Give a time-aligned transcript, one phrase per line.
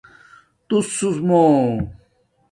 [0.67, 1.39] توسو مُو